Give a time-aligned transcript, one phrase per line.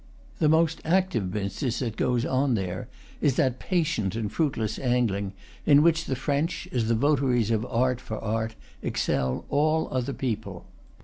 [0.39, 2.87] The most active business that goes on there
[3.21, 8.01] is that patient and fruitless angling in, which the French, as the votaries of art
[8.01, 10.65] for art, excel all other people.